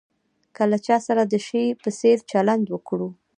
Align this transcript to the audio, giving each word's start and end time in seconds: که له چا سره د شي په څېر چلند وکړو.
که 0.55 0.63
له 0.71 0.77
چا 0.85 0.97
سره 1.07 1.21
د 1.25 1.33
شي 1.47 1.63
په 1.81 1.89
څېر 1.99 2.17
چلند 2.31 2.65
وکړو. 2.69 3.09